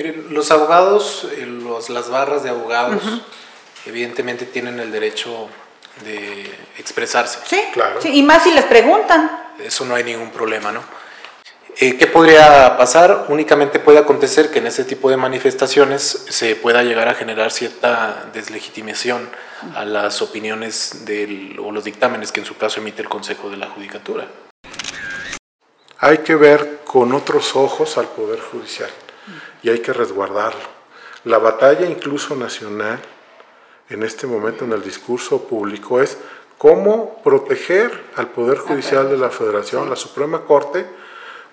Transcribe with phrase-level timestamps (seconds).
[0.00, 3.02] Miren, los abogados, eh, los, las barras de abogados,
[3.84, 5.46] evidentemente tienen el derecho
[6.06, 7.38] de expresarse.
[7.44, 8.00] Sí, claro.
[8.00, 9.30] Sí, y más si les preguntan.
[9.62, 10.82] Eso no hay ningún problema, ¿no?
[11.76, 13.26] Eh, ¿Qué podría pasar?
[13.28, 18.30] Únicamente puede acontecer que en ese tipo de manifestaciones se pueda llegar a generar cierta
[18.32, 19.28] deslegitimación
[19.74, 23.58] a las opiniones del, o los dictámenes que en su caso emite el Consejo de
[23.58, 24.26] la Judicatura.
[25.98, 28.88] Hay que ver con otros ojos al Poder Judicial
[29.62, 30.80] y hay que resguardarlo.
[31.24, 33.00] La batalla incluso nacional
[33.88, 36.16] en este momento en el discurso público es
[36.56, 40.86] cómo proteger al Poder Judicial de la Federación, la Suprema Corte,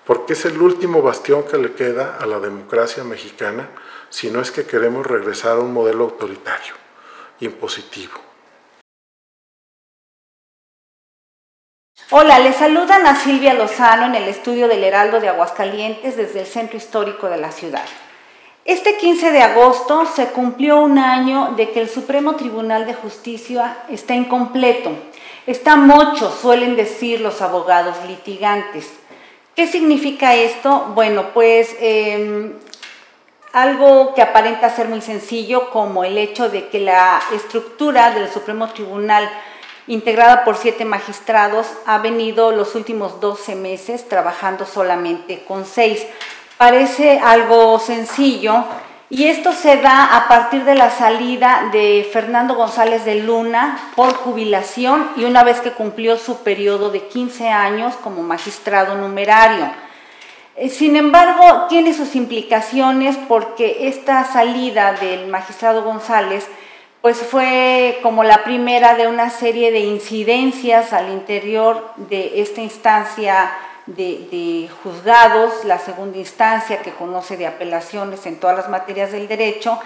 [0.04, 3.68] porque es el último bastión que le queda a la democracia mexicana
[4.08, 6.74] si no es que queremos regresar a un modelo autoritario,
[7.40, 8.14] impositivo.
[12.10, 16.46] Hola, le saludan a Silvia Lozano en el estudio del Heraldo de Aguascalientes desde el
[16.46, 17.84] centro histórico de la ciudad.
[18.68, 23.78] Este 15 de agosto se cumplió un año de que el Supremo Tribunal de Justicia
[23.88, 24.90] está incompleto.
[25.46, 28.90] Está mocho, suelen decir los abogados litigantes.
[29.56, 30.92] ¿Qué significa esto?
[30.94, 32.52] Bueno, pues em,
[33.54, 38.68] algo que aparenta ser muy sencillo, como el hecho de que la estructura del Supremo
[38.68, 39.30] Tribunal,
[39.86, 46.06] integrada por siete magistrados, ha venido los últimos 12 meses trabajando solamente con seis.
[46.58, 48.64] Parece algo sencillo,
[49.10, 54.12] y esto se da a partir de la salida de Fernando González de Luna por
[54.12, 59.70] jubilación y una vez que cumplió su periodo de 15 años como magistrado numerario.
[60.56, 66.46] Eh, sin embargo, tiene sus implicaciones porque esta salida del magistrado González
[67.00, 73.52] pues fue como la primera de una serie de incidencias al interior de esta instancia
[73.96, 79.78] de, juzgados, la segunda instancia que conoce de apelaciones en todas las materias del derecho,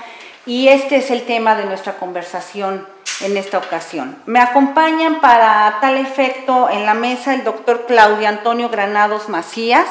[0.45, 2.87] y este es el tema de nuestra conversación
[3.21, 4.17] en esta ocasión.
[4.27, 9.87] Me acompañan para tal efecto en la mesa el doctor Claudio Antonio Granados Macías,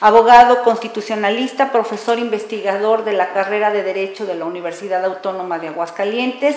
[0.00, 6.56] abogado constitucionalista, profesor investigador de la carrera de Derecho de la Universidad Autónoma de Aguascalientes,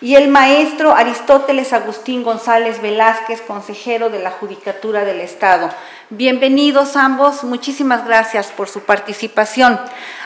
[0.00, 5.70] y el maestro Aristóteles Agustín González Velázquez, consejero de la Judicatura del Estado.
[6.10, 9.80] Bienvenidos ambos, muchísimas gracias por su participación.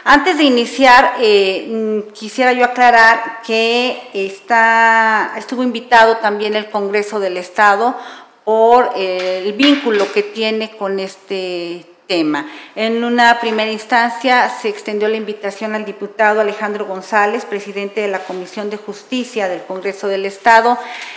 [0.05, 7.37] Antes de iniciar, eh, quisiera yo aclarar que está, estuvo invitado también el Congreso del
[7.37, 7.97] Estado
[8.45, 15.17] por eh, el vínculo que tiene con este en una primera instancia se extendió la
[15.17, 20.77] invitación al diputado Alejandro González, presidente de la Comisión de Justicia del Congreso del Estado.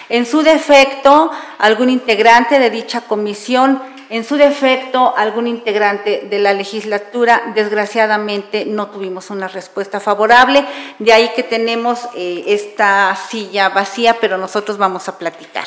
[0.10, 6.54] En su defecto, algún integrante de dicha comisión, en su defecto, algún integrante de la
[6.54, 10.64] legislatura, desgraciadamente no tuvimos una respuesta favorable,
[11.00, 15.66] de ahí que tenemos eh, esta silla vacía, pero nosotros vamos a platicar.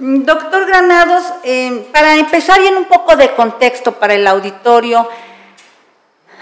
[0.00, 5.08] Doctor Granados, eh, para empezar y en un poco de contexto para el auditorio,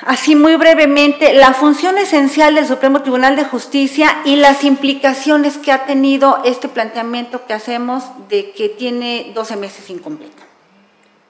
[0.03, 5.73] así muy brevemente, la función esencial del Supremo Tribunal de Justicia y las implicaciones que
[5.73, 10.43] ha tenido este planteamiento que hacemos de que tiene 12 meses incompleto.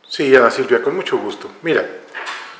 [0.08, 1.48] Sí, Ana Silvia, con mucho gusto.
[1.62, 1.86] Mira,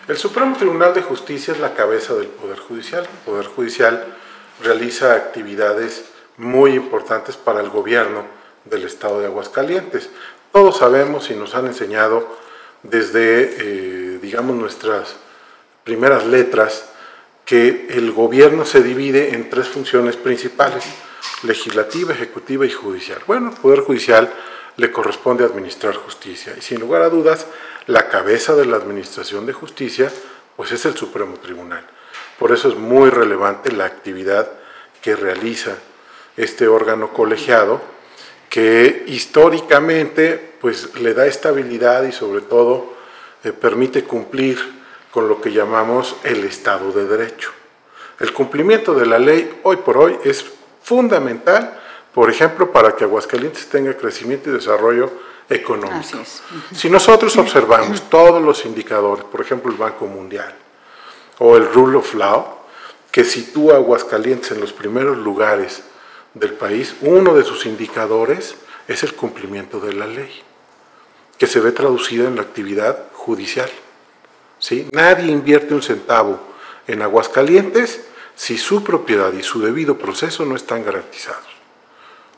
[0.06, 3.02] el Supremo Tribunal de Justicia es la cabeza del Poder Judicial.
[3.02, 4.04] El Poder Judicial
[4.62, 6.04] realiza actividades
[6.36, 8.35] muy importantes para el gobierno
[8.70, 10.10] del estado de Aguascalientes.
[10.52, 12.26] Todos sabemos y nos han enseñado
[12.82, 15.16] desde, eh, digamos, nuestras
[15.84, 16.90] primeras letras
[17.44, 20.84] que el gobierno se divide en tres funciones principales,
[21.42, 23.20] legislativa, ejecutiva y judicial.
[23.26, 24.32] Bueno, el Poder Judicial
[24.76, 27.46] le corresponde administrar justicia y sin lugar a dudas,
[27.86, 30.10] la cabeza de la administración de justicia
[30.56, 31.86] pues es el Supremo Tribunal.
[32.38, 34.50] Por eso es muy relevante la actividad
[35.00, 35.76] que realiza
[36.36, 37.80] este órgano colegiado
[38.56, 42.94] que históricamente pues, le da estabilidad y sobre todo
[43.44, 44.58] eh, permite cumplir
[45.10, 47.50] con lo que llamamos el Estado de Derecho.
[48.18, 50.42] El cumplimiento de la ley hoy por hoy es
[50.82, 51.78] fundamental,
[52.14, 55.10] por ejemplo, para que Aguascalientes tenga crecimiento y desarrollo
[55.50, 56.18] económico.
[56.74, 60.54] Si nosotros observamos todos los indicadores, por ejemplo el Banco Mundial
[61.40, 62.56] o el Rule of Law,
[63.10, 65.82] que sitúa a Aguascalientes en los primeros lugares
[66.38, 68.56] del país, uno de sus indicadores
[68.88, 70.30] es el cumplimiento de la ley,
[71.38, 73.70] que se ve traducida en la actividad judicial.
[74.58, 74.86] ¿sí?
[74.92, 76.38] Nadie invierte un centavo
[76.86, 81.46] en Aguascalientes si su propiedad y su debido proceso no están garantizados.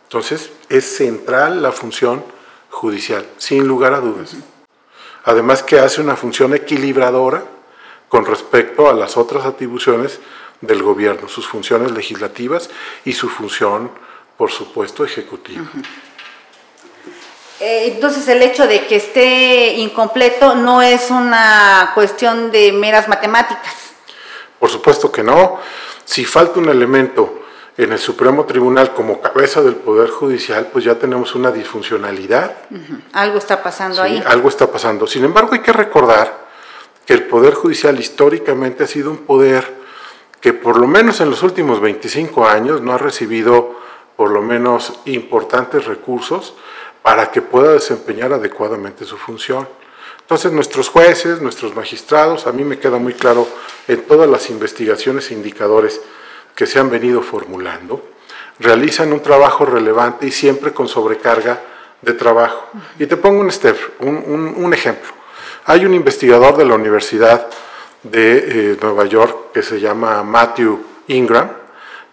[0.04, 2.24] Entonces, es central la función
[2.70, 4.36] judicial, sin lugar a dudas.
[5.24, 7.44] Además que hace una función equilibradora
[8.08, 10.20] con respecto a las otras atribuciones
[10.60, 12.70] del gobierno, sus funciones legislativas
[13.04, 13.90] y su función,
[14.36, 15.64] por supuesto, ejecutiva.
[17.60, 23.74] Eh, entonces el hecho de que esté incompleto no es una cuestión de meras matemáticas.
[24.58, 25.58] Por supuesto que no.
[26.04, 27.42] Si falta un elemento
[27.76, 32.56] en el Supremo Tribunal como cabeza del Poder Judicial, pues ya tenemos una disfuncionalidad.
[33.12, 34.22] Algo está pasando ahí.
[34.26, 35.06] Algo está pasando.
[35.06, 36.48] Sin embargo, hay que recordar
[37.06, 39.77] que el Poder Judicial históricamente ha sido un poder
[40.40, 43.76] que por lo menos en los últimos 25 años no ha recibido
[44.16, 46.54] por lo menos importantes recursos
[47.02, 49.68] para que pueda desempeñar adecuadamente su función.
[50.20, 53.48] Entonces nuestros jueces, nuestros magistrados, a mí me queda muy claro
[53.86, 56.00] en todas las investigaciones e indicadores
[56.54, 58.02] que se han venido formulando,
[58.58, 61.62] realizan un trabajo relevante y siempre con sobrecarga
[62.02, 62.68] de trabajo.
[62.98, 65.12] Y te pongo un, un, ejemplo.
[65.64, 67.48] Hay un investigador de la Universidad
[68.02, 71.50] de eh, Nueva York que se llama Matthew Ingram,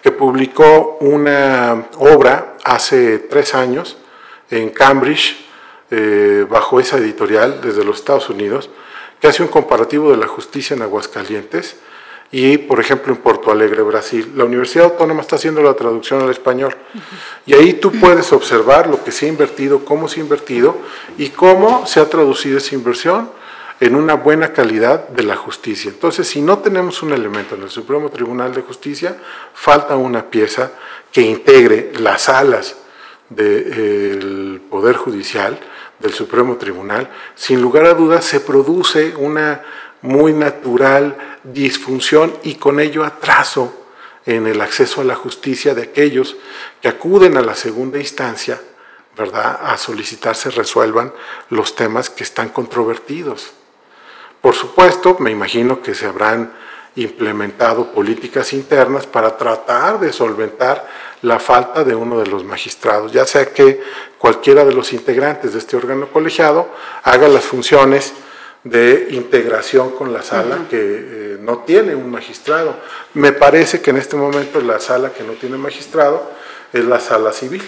[0.02, 3.98] que publicó una obra hace tres años
[4.50, 5.46] en Cambridge,
[5.92, 8.70] eh, bajo esa editorial desde los Estados Unidos,
[9.20, 11.78] que hace un comparativo de la justicia en Aguascalientes
[12.32, 14.34] y, por ejemplo, en Porto Alegre, Brasil.
[14.36, 16.76] La Universidad Autónoma está haciendo la traducción al español.
[17.46, 20.76] Y ahí tú puedes observar lo que se ha invertido, cómo se ha invertido
[21.18, 23.30] y cómo se ha traducido esa inversión
[23.80, 25.90] en una buena calidad de la justicia.
[25.90, 29.18] Entonces, si no tenemos un elemento en el Supremo Tribunal de Justicia,
[29.54, 30.72] falta una pieza
[31.12, 32.78] que integre las alas
[33.30, 35.60] del Poder Judicial,
[36.00, 39.64] del Supremo Tribunal, sin lugar a dudas se produce una
[40.02, 43.88] muy natural disfunción y con ello atraso
[44.26, 46.38] en el acceso a la justicia de aquellos
[46.82, 48.60] que acuden a la segunda instancia,
[49.18, 51.14] ¿verdad?, a solicitar se resuelvan
[51.50, 53.54] los temas que están controvertidos.
[54.46, 56.54] Por supuesto, me imagino que se habrán
[56.96, 60.88] implementado políticas internas para tratar de solventar
[61.24, 63.82] la falta de uno de los magistrados, ya sea que
[64.20, 66.70] cualquiera de los integrantes de este órgano colegiado
[67.02, 68.14] haga las funciones
[68.64, 72.76] de integración con la sala que eh, no tiene un magistrado.
[73.16, 76.22] Me parece que en este momento la sala que no tiene magistrado
[76.72, 77.64] es la sala civil.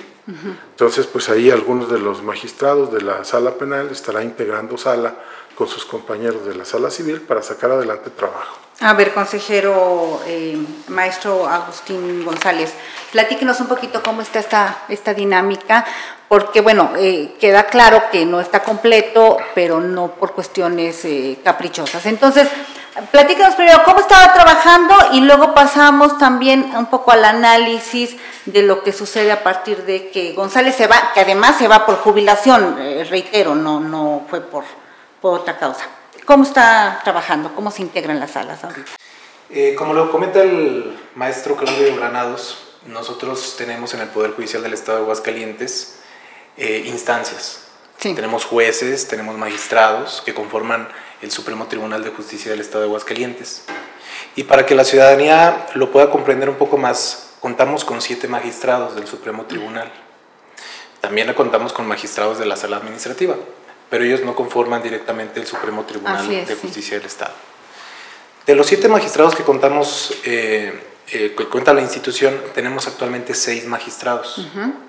[0.71, 5.15] Entonces, pues ahí algunos de los magistrados de la sala penal estará integrando sala
[5.57, 8.57] con sus compañeros de la sala civil para sacar adelante trabajo.
[8.79, 10.55] A ver, consejero, eh,
[10.89, 12.73] maestro Agustín González,
[13.11, 15.83] platíquenos un poquito cómo está esta, esta dinámica,
[16.27, 22.05] porque bueno, eh, queda claro que no está completo, pero no por cuestiones eh, caprichosas.
[22.05, 22.47] Entonces,
[23.09, 28.15] platíquenos primero cómo estaba trabajando y luego pasamos también un poco al análisis
[28.45, 31.83] de lo que sucede a partir de que González se va, que además se va
[31.87, 32.77] por jubilación,
[33.09, 34.63] reitero, no, no fue por,
[35.21, 35.87] por otra causa.
[36.25, 37.55] ¿Cómo está trabajando?
[37.55, 38.91] ¿Cómo se integra en las salas ahorita?
[39.49, 44.73] Eh, como lo comenta el maestro Claudio Granados, nosotros tenemos en el Poder Judicial del
[44.73, 45.99] Estado de Aguascalientes
[46.57, 47.63] eh, instancias.
[47.97, 50.89] Tenemos jueces, tenemos magistrados que conforman
[51.21, 53.63] el Supremo Tribunal de Justicia del Estado de Aguascalientes.
[54.35, 58.95] Y para que la ciudadanía lo pueda comprender un poco más, contamos con siete magistrados
[58.95, 59.91] del Supremo Tribunal.
[61.01, 63.35] También contamos con magistrados de la sala administrativa
[63.89, 67.33] pero ellos no conforman directamente el Supremo Tribunal de Justicia del Estado.
[68.45, 70.73] De los siete magistrados que contamos, eh,
[71.11, 74.47] eh, que cuenta la institución, tenemos actualmente seis magistrados.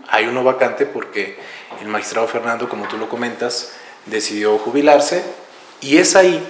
[0.08, 1.38] Hay uno vacante porque
[1.80, 3.72] el magistrado Fernando, como tú lo comentas,
[4.06, 5.24] decidió jubilarse
[5.80, 6.46] y es ahí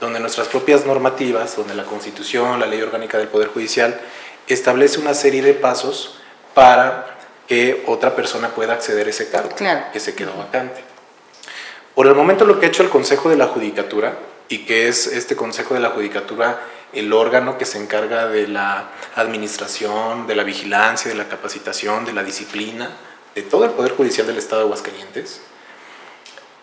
[0.00, 4.00] donde nuestras propias normativas, donde la Constitución, la Ley Orgánica del Poder Judicial,
[4.46, 6.18] establece una serie de pasos
[6.54, 9.54] para que otra persona pueda acceder a ese cargo
[9.92, 10.82] que se quedó vacante.
[11.98, 14.16] Por el momento lo que ha hecho el Consejo de la Judicatura,
[14.48, 16.60] y que es este Consejo de la Judicatura
[16.92, 22.12] el órgano que se encarga de la administración, de la vigilancia, de la capacitación, de
[22.12, 22.92] la disciplina,
[23.34, 25.40] de todo el Poder Judicial del Estado de Aguascalientes,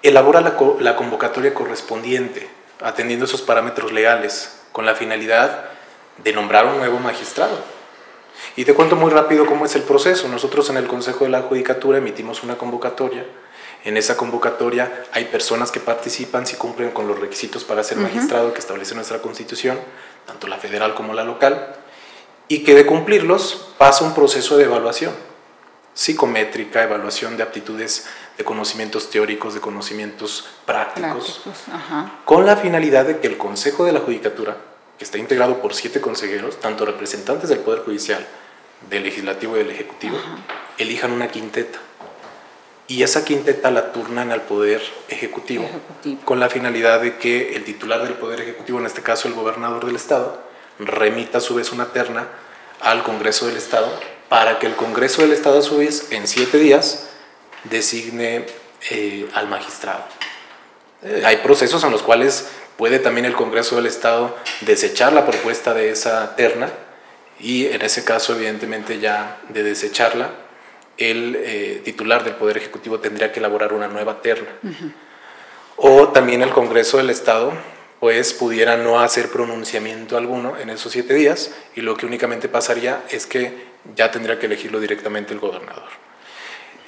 [0.03, 2.47] elabora la, la convocatoria correspondiente,
[2.81, 5.65] atendiendo esos parámetros legales, con la finalidad
[6.23, 7.59] de nombrar un nuevo magistrado.
[8.55, 10.29] Y te cuento muy rápido cómo es el proceso.
[10.29, 13.25] Nosotros en el Consejo de la Judicatura emitimos una convocatoria
[13.85, 18.51] en esa convocatoria hay personas que participan si cumplen con los requisitos para ser magistrado
[18.51, 19.79] que establece nuestra Constitución,
[20.25, 21.75] tanto la federal como la local,
[22.47, 25.13] y que de cumplirlos pasa un proceso de evaluación
[25.93, 31.41] psicométrica, evaluación de aptitudes de conocimientos teóricos, de conocimientos prácticos,
[32.25, 34.57] con la finalidad de que el Consejo de la Judicatura,
[34.97, 38.25] que está integrado por siete consejeros, tanto representantes del Poder Judicial,
[38.89, 40.17] del Legislativo y del Ejecutivo,
[40.77, 41.79] elijan una quinteta
[42.87, 45.67] y esa quinteta la turnan al Poder ejecutivo,
[46.23, 49.85] con la finalidad de que el titular del Poder Ejecutivo, en este caso el gobernador
[49.85, 50.39] del Estado,
[50.77, 52.27] remita a su vez una terna
[52.81, 53.87] al Congreso del Estado
[54.29, 57.07] para que el Congreso del Estado a su vez en siete días
[57.63, 58.45] designe
[58.91, 60.03] eh, al magistrado.
[61.01, 65.73] Eh, hay procesos en los cuales puede también el Congreso del Estado desechar la propuesta
[65.73, 66.69] de esa terna
[67.39, 70.44] y en ese caso evidentemente ya de desecharla
[70.97, 74.49] el eh, titular del Poder Ejecutivo tendría que elaborar una nueva terna.
[75.77, 77.53] O también el Congreso del Estado
[77.99, 83.03] pues pudiera no hacer pronunciamiento alguno en esos siete días y lo que únicamente pasaría
[83.09, 85.89] es que ya tendría que elegirlo directamente el gobernador.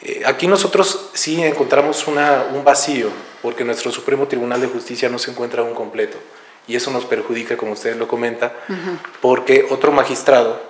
[0.03, 3.09] Eh, aquí nosotros sí encontramos una, un vacío
[3.41, 6.17] porque nuestro Supremo Tribunal de Justicia no se encuentra aún completo
[6.67, 8.53] y eso nos perjudica, como usted lo comenta,
[9.21, 10.61] porque otro magistrado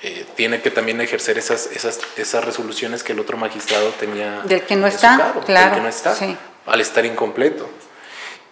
[0.00, 4.42] eh, tiene que también ejercer esas, esas, esas resoluciones que el otro magistrado tenía.
[4.44, 5.70] Del que no está, claro.
[5.70, 6.16] Del que no está,
[6.66, 7.68] al estar incompleto.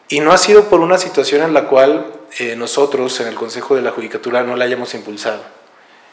[0.08, 3.76] Y no ha sido por una situación en la cual eh, nosotros en el Consejo
[3.76, 5.44] de la Judicatura no la hayamos impulsado.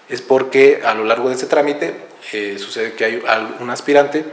[0.07, 1.95] Es porque a lo largo de este trámite
[2.31, 3.23] eh, sucede que hay
[3.59, 4.25] un aspirante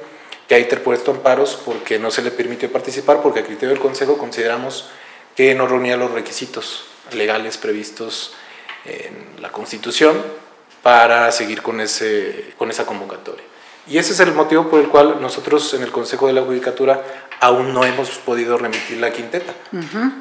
[0.48, 4.18] que ha interpuesto amparos porque no se le permitió participar, porque a criterio del Consejo
[4.18, 4.90] consideramos
[5.34, 8.34] que no reunía los requisitos legales previstos
[8.84, 10.20] en la Constitución
[10.82, 13.44] para seguir con, ese, con esa convocatoria.
[13.86, 17.02] Y ese es el motivo por el cual nosotros en el Consejo de la Judicatura
[17.40, 19.52] aún no hemos podido remitir la quinteta,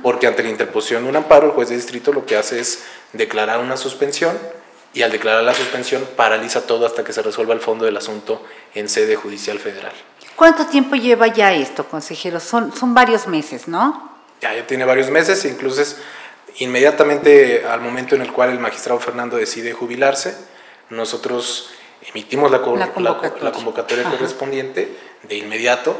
[0.01, 2.83] porque ante la interposición de un amparo, el juez de distrito lo que hace es
[3.13, 4.35] declarar una suspensión
[4.93, 8.43] y al declarar la suspensión paraliza todo hasta que se resuelva el fondo del asunto
[8.73, 9.93] en sede judicial federal.
[10.35, 12.39] ¿Cuánto tiempo lleva ya esto, consejero?
[12.39, 14.09] Son, son varios meses, ¿no?
[14.41, 15.83] Ya, ya tiene varios meses, incluso
[16.59, 20.35] inmediatamente al momento en el cual el magistrado Fernando decide jubilarse,
[20.89, 21.69] nosotros
[22.07, 25.95] emitimos la, convocatoria, correspondiente de inmediato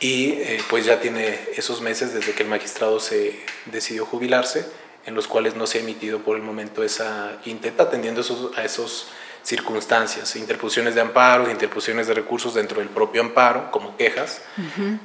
[0.00, 4.66] y eh, pues ya tiene esos meses desde que el magistrado se decidió jubilarse,
[5.06, 8.22] en los cuales no se ha emitido por el momento esa quinteta, atendiendo
[8.56, 9.06] a esas
[9.42, 14.42] circunstancias, interposiciones de amparos, interposiciones de recursos dentro del propio amparo, como quejas,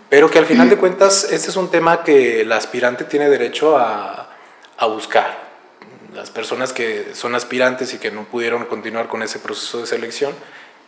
[0.10, 3.78] pero que al final de cuentas este es un tema que el aspirante tiene derecho
[3.78, 4.32] a,
[4.78, 5.41] a buscar
[6.14, 10.34] las personas que son aspirantes y que no pudieron continuar con ese proceso de selección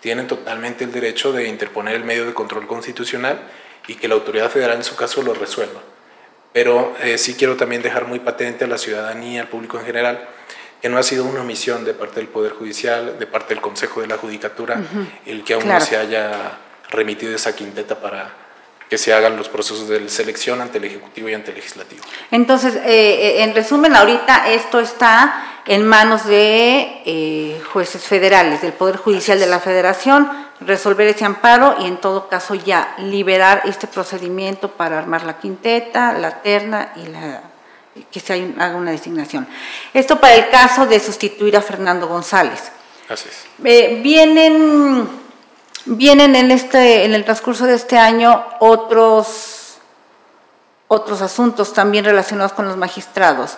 [0.01, 3.39] tienen totalmente el derecho de interponer el medio de control constitucional
[3.87, 5.81] y que la autoridad federal en su caso lo resuelva.
[6.51, 10.27] Pero eh, sí quiero también dejar muy patente a la ciudadanía, al público en general,
[10.81, 14.01] que no ha sido una omisión de parte del Poder Judicial, de parte del Consejo
[14.01, 14.81] de la Judicatura,
[15.25, 18.42] el que aún no se haya remitido esa quinteta para
[18.93, 22.03] que se hagan los procesos de selección ante el Ejecutivo y ante el Legislativo.
[22.29, 28.73] Entonces, eh, eh, en resumen, ahorita esto está en manos de eh, jueces federales, del
[28.73, 33.87] Poder Judicial de la Federación, resolver ese amparo y en todo caso ya liberar este
[33.87, 37.41] procedimiento para armar la quinteta, la terna y la,
[38.11, 39.47] que se haga una designación.
[39.91, 42.71] Esto para el caso de sustituir a Fernando González.
[43.09, 44.03] Así es.
[44.03, 45.22] vienen
[45.85, 49.77] Vienen en, este, en el transcurso de este año otros,
[50.87, 53.57] otros asuntos también relacionados con los magistrados.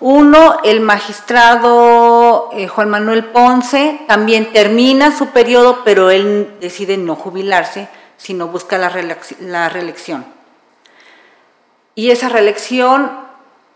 [0.00, 7.14] Uno, el magistrado eh, Juan Manuel Ponce también termina su periodo, pero él decide no
[7.14, 8.90] jubilarse, sino busca la,
[9.40, 10.24] la reelección.
[11.94, 13.12] Y esa reelección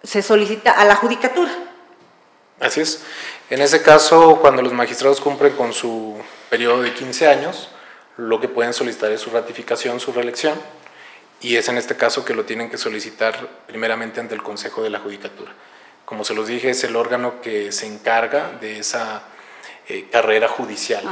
[0.02, 1.50] se solicita a la judicatura.
[2.58, 3.02] Así es.
[3.50, 6.16] En ese caso, cuando los magistrados cumplen con su
[6.48, 7.68] periodo de 15 años,
[8.16, 10.59] lo que pueden solicitar es su ratificación, su reelección,
[11.40, 14.90] y es en este caso que lo tienen que solicitar primeramente ante el Consejo de
[14.90, 15.52] la Judicatura.
[16.04, 19.23] Como se los dije, es el órgano que se encarga de esa
[19.88, 21.04] eh, carrera judicial.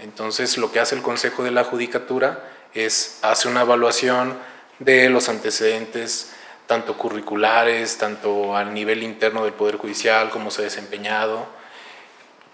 [0.00, 4.36] Entonces, lo que hace el Consejo de la Judicatura es hace una evaluación
[4.78, 6.32] de los antecedentes,
[6.66, 11.46] tanto curriculares, tanto a nivel interno del Poder Judicial, cómo se ha desempeñado,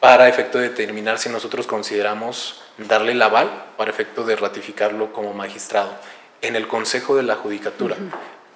[0.00, 5.32] para efecto de determinar si nosotros consideramos darle el aval para efecto de ratificarlo como
[5.34, 5.92] magistrado
[6.42, 7.96] en el Consejo de la Judicatura.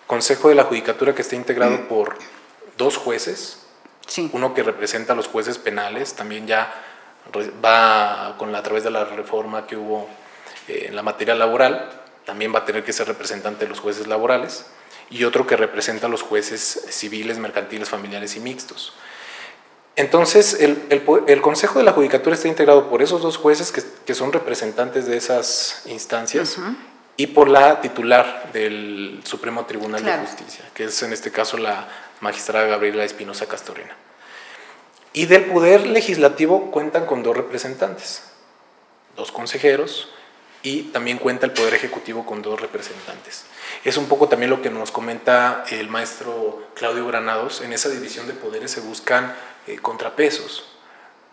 [0.06, 2.16] Consejo de la Judicatura que está integrado por
[2.76, 3.66] dos jueces,
[4.32, 6.72] uno que representa a los jueces penales, también ya
[7.64, 10.08] va con la, a través de la reforma que hubo
[10.68, 11.90] eh, en la materia laboral,
[12.24, 14.66] también va a tener que ser representante de los jueces laborales,
[15.10, 18.94] y otro que representa a los jueces civiles, mercantiles, familiares y mixtos.
[19.96, 25.06] Entonces, el, Consejo de la Judicatura está integrado por esos dos jueces que, son representantes
[25.06, 26.58] de esas instancias
[27.16, 31.88] y por la titular del Supremo Tribunal de Justicia, que es en este caso la
[32.20, 33.96] magistrada Gabriela Espinosa Castorena.
[35.12, 38.24] Y del Poder Legislativo cuentan con dos representantes,
[39.16, 40.08] dos consejeros,
[40.64, 43.44] y también cuenta el Poder Ejecutivo con dos representantes.
[43.84, 48.26] Es un poco también lo que nos comenta el maestro Claudio Granados, en esa división
[48.26, 50.64] de poderes se buscan eh, contrapesos,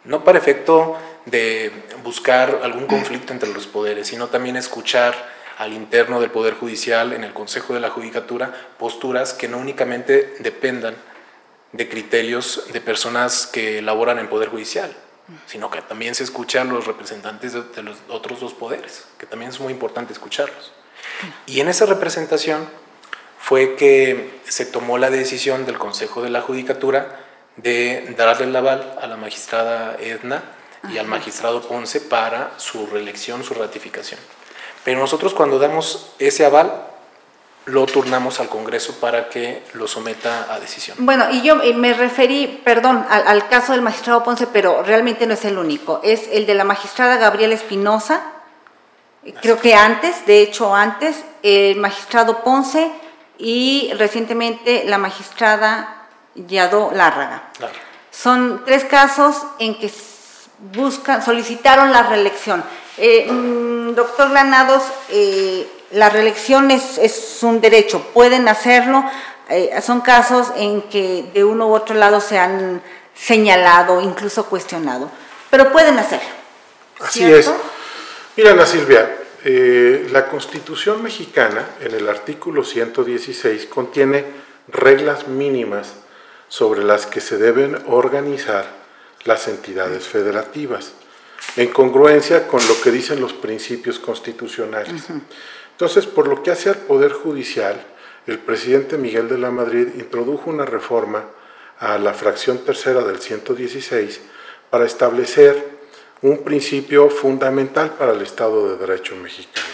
[0.03, 1.71] no para efecto de
[2.03, 5.13] buscar algún conflicto entre los poderes, sino también escuchar
[5.57, 10.33] al interno del Poder Judicial, en el Consejo de la Judicatura, posturas que no únicamente
[10.39, 10.95] dependan
[11.71, 14.91] de criterios de personas que laboran en Poder Judicial,
[15.45, 19.59] sino que también se escuchan los representantes de, los otros dos poderes, que también es
[19.59, 20.73] muy importante escucharlos.
[21.45, 22.67] Y en esa representación
[23.39, 27.19] fue que se tomó la decisión del Consejo de la Judicatura
[27.58, 30.43] de darle el aval a la magistrada Edna
[30.89, 34.20] y al magistrado Ponce para su reelección, su ratificación.
[34.84, 36.88] Pero nosotros cuando damos ese aval,
[37.65, 40.98] lo turnamos al Congreso para que lo someta a decisión.
[41.00, 45.36] Bueno, y yo eh, me referí, perdón, al, caso del magistrado Ponce, pero realmente no
[45.36, 46.01] es el único.
[46.03, 48.24] Es el de la magistrada Gabriela Espinosa,
[49.41, 52.91] creo que antes, de hecho antes, el magistrado Ponce
[53.38, 56.00] y recientemente la magistrada
[56.35, 57.51] Yadó Lárraga.
[58.09, 59.91] Son tres casos en que
[60.73, 62.63] buscan, solicitaron la reelección.
[62.97, 69.03] Eh, mm, doctor Granados, eh, la reelección es, un derecho, pueden hacerlo.
[69.50, 72.81] Eh, son casos en que de uno u otro lado se han
[73.13, 75.09] señalado, incluso cuestionado,
[75.50, 76.29] pero pueden hacerlo.
[77.00, 77.51] Así es.
[78.38, 84.25] Mira, Ana Silvia, la Constitución mexicana, en el artículo 116, contiene
[84.69, 85.95] reglas mínimas
[86.51, 88.65] sobre las que se deben organizar
[89.24, 90.91] las entidades federativas,
[91.55, 95.05] en congruencia con lo que dicen los principios constitucionales.
[95.72, 97.81] Entonces, por lo que hace al Poder Judicial,
[98.27, 101.24] el presidente Miguel de la Madrid introdujo una reforma
[101.79, 104.20] a la fracción tercera del 116
[104.70, 105.79] para establecer
[106.22, 109.67] un principio fundamental para el Estado de Derecho mexicano,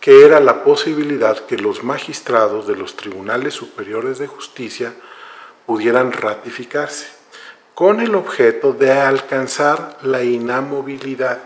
[0.00, 4.94] que era la posibilidad que los magistrados de los tribunales superiores de justicia
[5.70, 7.06] pudieran ratificarse,
[7.76, 11.38] con el objeto de alcanzar la inamovilidad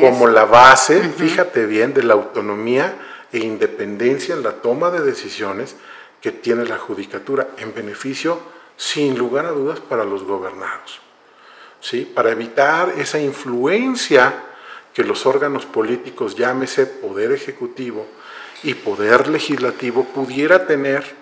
[0.00, 2.94] como la base, fíjate bien, de la autonomía
[3.32, 5.74] e independencia en la toma de decisiones
[6.20, 8.38] que tiene la judicatura en beneficio,
[8.76, 11.00] sin lugar a dudas, para los gobernados.
[11.80, 12.04] ¿Sí?
[12.04, 14.44] Para evitar esa influencia
[14.94, 18.06] que los órganos políticos, llámese poder ejecutivo
[18.62, 21.19] y poder legislativo, pudiera tener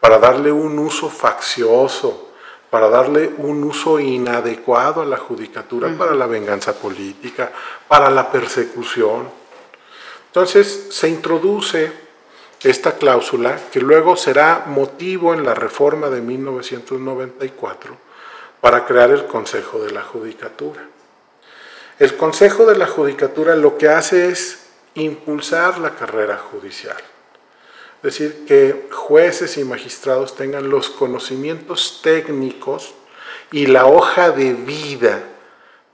[0.00, 2.28] para darle un uso faccioso,
[2.70, 7.50] para darle un uso inadecuado a la judicatura para la venganza política,
[7.88, 9.28] para la persecución.
[10.26, 11.92] Entonces se introduce
[12.62, 17.96] esta cláusula que luego será motivo en la reforma de 1994
[18.60, 20.86] para crear el Consejo de la Judicatura.
[21.98, 26.96] El Consejo de la Judicatura lo que hace es impulsar la carrera judicial.
[27.98, 32.94] Es decir, que jueces y magistrados tengan los conocimientos técnicos
[33.50, 35.22] y la hoja de vida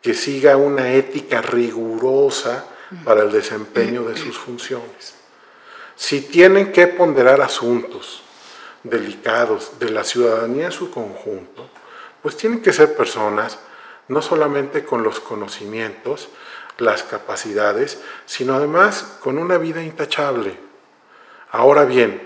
[0.02, 2.66] que siga una ética rigurosa
[3.04, 5.14] para el desempeño de sus funciones.
[5.96, 8.22] Si tienen que ponderar asuntos
[8.82, 11.70] delicados de la ciudadanía en su conjunto,
[12.20, 13.58] pues tienen que ser personas
[14.08, 16.28] no solamente con los conocimientos,
[16.78, 20.58] las capacidades, sino además con una vida intachable,
[21.54, 22.20] Ahora bien,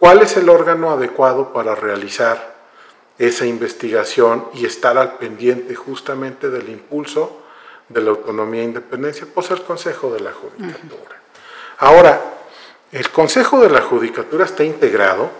[0.00, 2.56] ¿cuál es el órgano adecuado para realizar
[3.16, 7.40] esa investigación y estar al pendiente justamente del impulso
[7.88, 9.28] de la autonomía e independencia?
[9.32, 11.22] Pues el Consejo de la Judicatura.
[11.78, 12.20] Ahora,
[12.90, 15.30] el Consejo de la Judicatura está integrado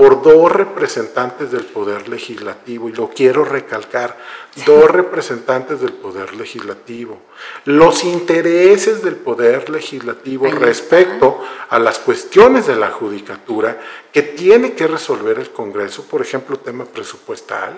[0.00, 4.16] por dos representantes del Poder Legislativo, y lo quiero recalcar,
[4.64, 7.18] dos representantes del Poder Legislativo.
[7.66, 13.78] Los intereses del Poder Legislativo respecto a las cuestiones de la judicatura
[14.10, 17.76] que tiene que resolver el Congreso, por ejemplo, tema presupuestal,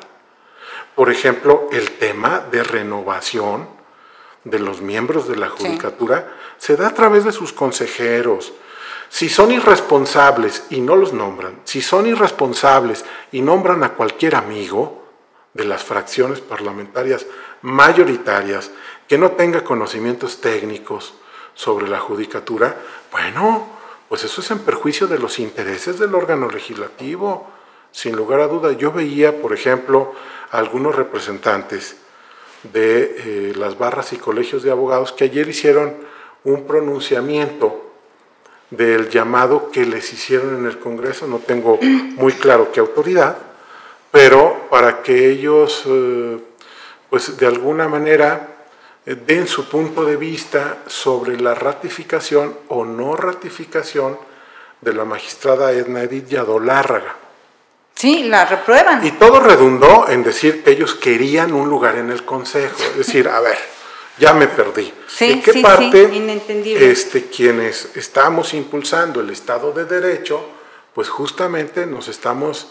[0.94, 3.68] por ejemplo, el tema de renovación
[4.44, 8.52] de los miembros de la judicatura, se da a través de sus consejeros,
[9.12, 15.02] si son irresponsables y no los nombran, si son irresponsables y nombran a cualquier amigo
[15.52, 17.26] de las fracciones parlamentarias
[17.60, 18.70] mayoritarias
[19.06, 21.12] que no tenga conocimientos técnicos
[21.52, 22.74] sobre la judicatura,
[23.12, 23.68] bueno,
[24.08, 27.50] pues eso es en perjuicio de los intereses del órgano legislativo.
[27.90, 30.14] Sin lugar a duda, yo veía, por ejemplo,
[30.50, 31.98] a algunos representantes
[32.62, 35.98] de eh, las barras y colegios de abogados que ayer hicieron
[36.44, 37.91] un pronunciamiento
[38.72, 43.36] del llamado que les hicieron en el Congreso, no tengo muy claro qué autoridad,
[44.10, 46.38] pero para que ellos, eh,
[47.10, 48.48] pues de alguna manera,
[49.04, 54.16] eh, den su punto de vista sobre la ratificación o no ratificación
[54.80, 57.16] de la magistrada Edna Edith Yadolárraga.
[57.94, 59.04] Sí, la reprueban.
[59.04, 62.76] Y todo redundó en decir que ellos querían un lugar en el Consejo.
[62.82, 63.58] Es decir, a ver,
[64.18, 64.92] ya me perdí.
[65.06, 66.74] Sí, ¿En qué sí, parte sí.
[66.74, 70.44] Este, quienes estamos impulsando el Estado de Derecho,
[70.94, 72.68] pues justamente nos estamos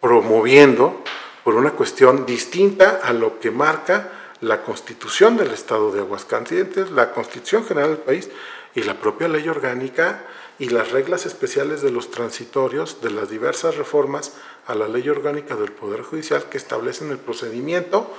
[0.00, 1.02] promoviendo
[1.44, 7.12] por una cuestión distinta a lo que marca la Constitución del Estado de Aguascalientes, la
[7.12, 8.28] Constitución General del país
[8.74, 10.24] y la propia ley orgánica
[10.58, 14.32] y las reglas especiales de los transitorios de las diversas reformas
[14.66, 18.12] a la ley orgánica del Poder Judicial que establecen el procedimiento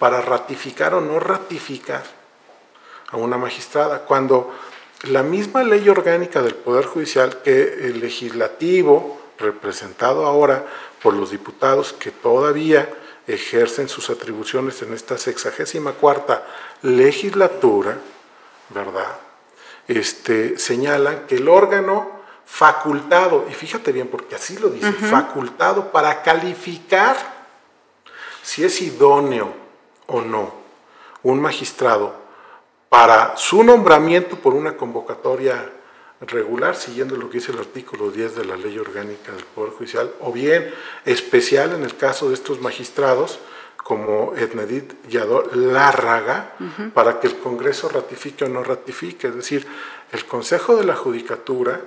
[0.00, 2.02] para ratificar o no ratificar
[3.10, 4.50] a una magistrada, cuando
[5.02, 10.64] la misma ley orgánica del Poder Judicial que el legislativo, representado ahora
[11.02, 12.88] por los diputados que todavía
[13.26, 16.46] ejercen sus atribuciones en esta sexagésima cuarta
[16.80, 17.98] legislatura,
[18.70, 19.18] ¿verdad?
[19.86, 26.22] Este, señalan que el órgano facultado, y fíjate bien porque así lo dice, facultado para
[26.22, 27.16] calificar
[28.42, 29.59] si es idóneo
[30.10, 30.60] o no
[31.22, 32.14] un magistrado
[32.88, 35.70] para su nombramiento por una convocatoria
[36.20, 40.12] regular, siguiendo lo que dice el artículo 10 de la Ley Orgánica del Poder Judicial,
[40.20, 40.72] o bien
[41.04, 43.38] especial en el caso de estos magistrados,
[43.76, 46.54] como Ednedit Yadó Lárraga,
[46.94, 49.28] para que el Congreso ratifique o no ratifique.
[49.28, 49.66] Es decir,
[50.12, 51.80] el Consejo de la Judicatura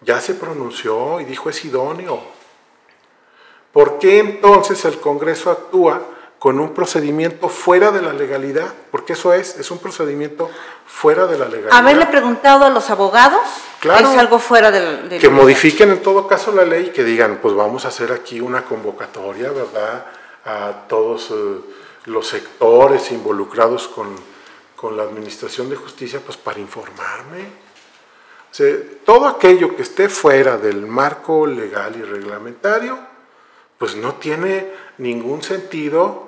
[0.00, 2.20] ya se pronunció y dijo es idóneo.
[3.72, 6.02] ¿Por qué entonces el Congreso actúa
[6.46, 8.72] con un procedimiento fuera de la legalidad?
[8.92, 10.48] Porque eso es, es un procedimiento
[10.86, 11.72] fuera de la legalidad.
[11.76, 13.40] Haberle preguntado a los abogados
[13.80, 14.12] Claro.
[14.12, 15.08] es algo fuera del...
[15.08, 18.12] del- que modifiquen en todo caso la ley y que digan, pues vamos a hacer
[18.12, 20.06] aquí una convocatoria, ¿verdad?
[20.44, 21.34] A todos eh,
[22.04, 24.14] los sectores involucrados con,
[24.76, 27.40] con la Administración de Justicia, pues para informarme.
[28.52, 28.72] O sea,
[29.04, 32.96] todo aquello que esté fuera del marco legal y reglamentario,
[33.78, 36.25] pues no tiene ningún sentido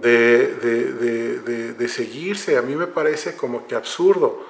[0.00, 0.92] de, de-
[1.40, 2.56] de- de- seguirse.
[2.56, 4.44] A mí me parece como que absurdo.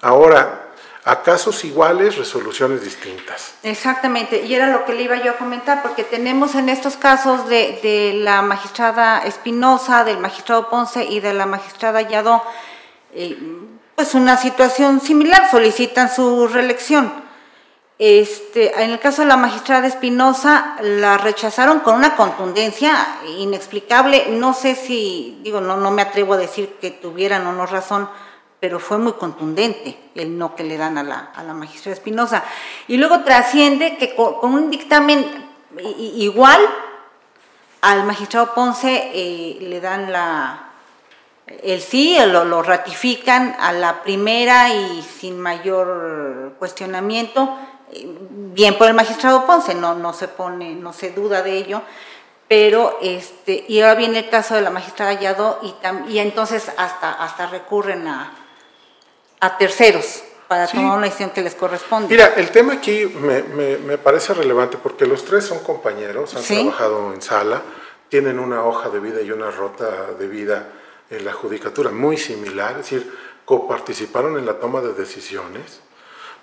[0.00, 0.66] Ahora,
[1.04, 3.54] a casos iguales, resoluciones distintas.
[3.62, 7.48] Exactamente, y era lo que le iba yo a comentar, porque tenemos en estos casos
[7.48, 12.42] de, de la magistrada Espinosa, del magistrado Ponce y de la magistrada Yadó,
[13.14, 13.38] eh,
[13.96, 17.29] pues una situación similar, solicitan su reelección.
[18.02, 22.96] Este, en el caso de la magistrada Espinosa, la rechazaron con una contundencia
[23.36, 24.28] inexplicable.
[24.30, 28.08] No sé si, digo, no, no me atrevo a decir que tuvieran o no razón,
[28.58, 32.42] pero fue muy contundente el no que le dan a la, a la magistrada Espinosa.
[32.88, 35.50] Y luego trasciende que con, un dictamen
[35.98, 36.58] igual
[37.82, 40.70] al magistrado Ponce eh, le dan la,
[41.62, 47.58] el sí, lo, lo ratifican a la primera y sin mayor cuestionamiento,
[48.54, 51.82] bien por el magistrado Ponce, no, no se pone, no se duda de ello,
[52.48, 56.70] pero este, y ahora viene el caso de la magistrada Yadó y, tam- y entonces
[56.76, 58.32] hasta, hasta recurren a,
[59.40, 60.76] a terceros para Sí.
[60.76, 62.08] tomar una decisión que les corresponde.
[62.08, 66.42] Mira, el tema aquí me, me- me parece relevante porque los tres son compañeros, han
[66.42, 66.56] Sí.
[66.56, 67.62] trabajado en sala,
[68.08, 70.66] tienen una hoja de vida y una rota de vida
[71.08, 75.80] en la judicatura muy similar, es decir, coparticiparon en la toma de decisiones.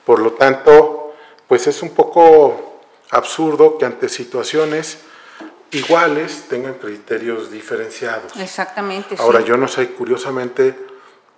[0.06, 1.07] Por lo tanto,
[1.48, 2.82] pues es un poco
[3.12, 5.00] absurdo que ante situaciones
[5.72, 8.36] iguales tengan criterios diferenciados.
[8.38, 9.16] Exactamente.
[9.18, 9.22] sí.
[9.22, 10.78] Ahora, yo no sé, curiosamente,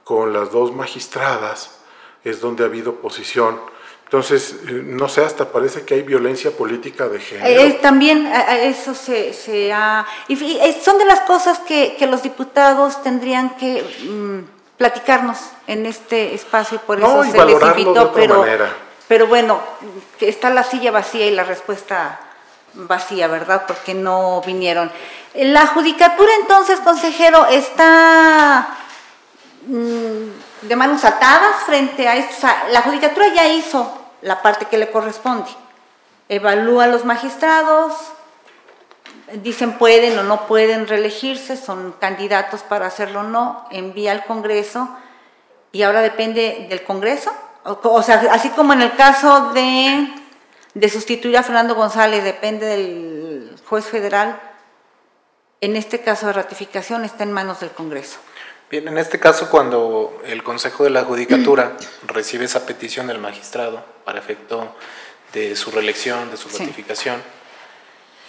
[0.03, 1.79] con las dos magistradas
[2.23, 3.59] es donde ha habido oposición.
[4.05, 7.61] Entonces, eh, no sé, hasta parece que hay violencia política de género.
[7.61, 10.05] Eh, también a- a eso se, se ha...
[10.27, 15.85] Y, eh, son de las cosas que, que los diputados tendrían que mm, platicarnos en
[15.85, 18.75] este espacio y por eso se les invitó, pero, manera.
[19.09, 19.59] Pero bueno,
[20.19, 22.19] está la silla vacía y la respuesta
[22.75, 23.63] vacía, ¿verdad?
[23.65, 24.91] Porque no vinieron.
[25.33, 28.67] La judicatura entonces, consejero, está
[29.65, 32.35] mm, de manos atadas frente a esto.
[32.37, 33.91] O sea, la judicatura ya hizo
[34.21, 35.49] la parte que le corresponde.
[36.29, 37.93] Evalúa a los magistrados,
[39.41, 44.87] dicen pueden o no pueden reelegirse, son candidatos para hacerlo o no, envía al Congreso
[45.71, 47.33] y ahora depende del Congreso.
[47.65, 50.07] O, o sea, así como en el caso de,
[50.73, 54.39] de sustituir a Fernando González, depende del juez federal,
[55.61, 58.17] en este caso de ratificación está en manos del Congreso.
[58.71, 61.73] Bien, en este caso, cuando el Consejo de la Judicatura
[62.07, 64.75] recibe esa petición del magistrado para efecto
[65.33, 66.59] de su reelección, de su Sí.
[66.59, 67.21] ratificación,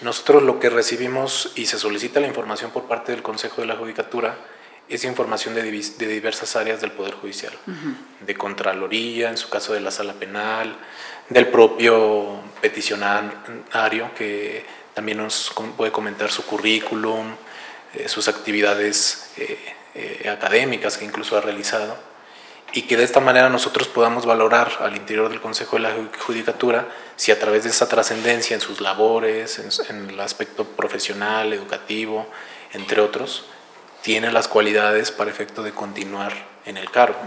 [0.01, 3.77] nosotros lo que recibimos y se solicita la información por parte del Consejo de la
[3.77, 4.35] Judicatura
[4.90, 7.53] es información de, diversas áreas del Poder Judicial,
[8.20, 10.76] de Contraloría, en su caso de la Sala Penal,
[11.29, 17.35] del propio peticionario que también nos puede comentar su currículum,
[17.94, 19.59] eh, sus actividades eh,
[19.94, 21.96] eh, académicas que incluso ha realizado
[22.72, 26.88] y que de esta manera nosotros podamos valorar al interior del Consejo de la Judicatura
[27.16, 32.29] si a través de esa trascendencia en sus labores, en, el aspecto profesional, educativo,
[32.72, 33.46] entre otros,
[34.03, 36.33] tiene las cualidades para efecto de continuar
[36.67, 37.19] en el cargo.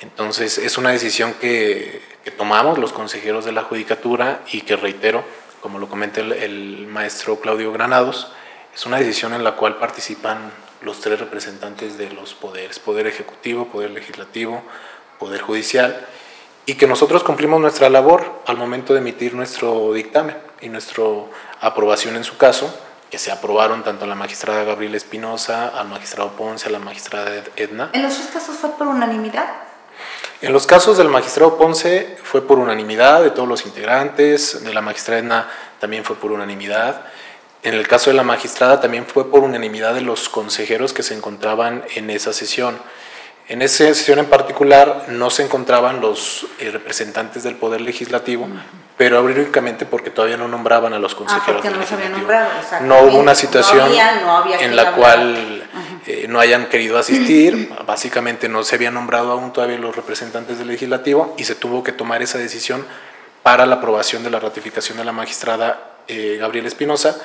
[0.00, 5.24] Entonces es una decisión que, tomamos los consejeros de la Judicatura y que reitero,
[5.62, 8.30] como lo comenta el maestro Claudio Granados,
[8.74, 13.66] es una decisión en la cual participan los tres representantes de los poderes, poder ejecutivo,
[13.68, 14.62] poder legislativo,
[15.18, 16.06] poder judicial,
[16.66, 21.04] y que nosotros cumplimos nuestra labor al momento de emitir nuestro dictamen y nuestra
[21.60, 22.72] aprobación en su caso,
[23.10, 27.42] que se aprobaron tanto a la magistrada Gabriela Espinosa, al magistrado Ponce, a la magistrada
[27.56, 27.90] Edna.
[27.92, 29.48] ¿En los tres casos fue por unanimidad?
[30.40, 34.80] En los casos del magistrado Ponce fue por unanimidad de todos los integrantes, de la
[34.80, 35.48] magistrada Edna
[35.80, 37.02] también fue por unanimidad.
[37.62, 41.14] En el caso de la magistrada también fue por unanimidad de los consejeros que se
[41.14, 42.78] encontraban en esa sesión.
[43.48, 48.46] En esa sesión en particular no se encontraban los eh, representantes del Poder Legislativo,
[48.98, 52.28] pero únicamente porque todavía no nombraban a los ah, consejeros del no Legislativo.
[52.82, 53.90] no hubo una situación
[54.60, 55.62] en la cual
[56.06, 60.66] eh, no hayan querido asistir, básicamente no se habían nombrado aún todavía los representantes del
[60.66, 62.84] Legislativo y se tuvo que tomar esa decisión
[63.44, 67.16] para la aprobación de la ratificación de la magistrada eh, Gabriela Espinosa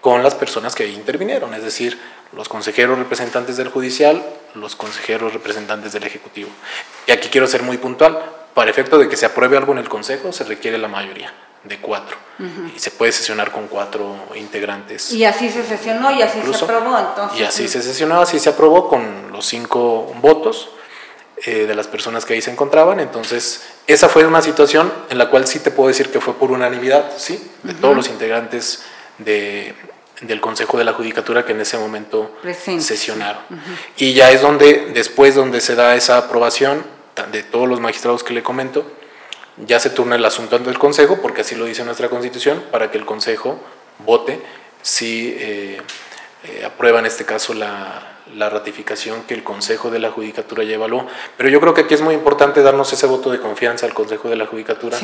[0.00, 1.98] con las personas que ahí intervinieron, es decir,
[2.32, 6.48] los consejeros representantes del judicial, los consejeros representantes del ejecutivo.
[7.06, 8.18] Y aquí quiero ser muy puntual,
[8.54, 11.32] para efecto de que se apruebe algo en el consejo se requiere la mayoría
[11.64, 12.16] de cuatro
[12.74, 15.12] y se puede sesionar con cuatro integrantes.
[15.12, 17.38] Y así se sesionó y así se aprobó entonces.
[17.38, 20.70] Y así se sesionó, así se aprobó con los cinco votos
[21.44, 22.98] eh, de las personas que ahí se encontraban.
[22.98, 26.50] Entonces, esa fue una situación en la cual sí te puedo decir que fue por
[26.50, 28.82] unanimidad, sí, de todos los integrantes
[29.18, 29.74] de,
[30.22, 32.34] del Consejo de la Judicatura que en ese momento
[32.78, 33.42] sesionaron.
[33.98, 36.82] Y ya es donde, después donde se da esa aprobación
[37.32, 38.84] de todos los magistrados que le comento,
[39.66, 42.90] ya se turna el asunto ante el Consejo, porque así lo dice nuestra Constitución, para
[42.90, 43.58] que el Consejo
[43.98, 44.40] vote
[44.82, 45.80] si eh,
[46.44, 50.74] eh, aprueba en este caso la, la, ratificación que el Consejo de la Judicatura ya
[50.74, 51.06] evaluó.
[51.36, 54.30] Pero yo creo que aquí es muy importante darnos ese voto de confianza al Consejo
[54.30, 54.96] de la Judicatura,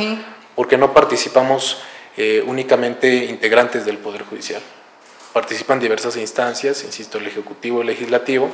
[0.55, 1.83] porque no participamos
[2.17, 4.63] eh, únicamente integrantes del Poder Judicial.
[5.35, 8.49] Participan diversas instancias, insisto, el Ejecutivo, el Legislativo,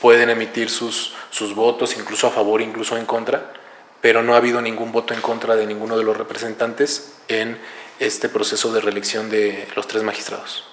[0.00, 3.52] pueden emitir sus, sus votos, incluso a favor, incluso en contra,
[4.00, 7.58] pero no ha habido ningún voto en contra de ninguno de los representantes en
[7.98, 10.64] este proceso de reelección de los tres magistrados.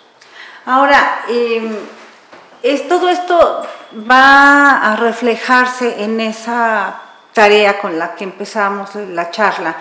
[0.66, 1.76] Ahora, em,
[2.62, 3.68] es, todo esto
[4.10, 7.02] va a reflejarse en esa
[7.34, 9.76] tarea con la que empezamos la charla